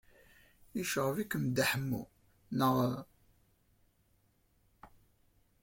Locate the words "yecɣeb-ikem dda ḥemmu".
0.75-2.03